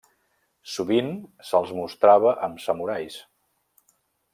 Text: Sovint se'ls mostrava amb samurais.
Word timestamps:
Sovint 0.75 1.11
se'ls 1.51 1.75
mostrava 1.83 2.35
amb 2.49 2.67
samurais. 2.67 3.23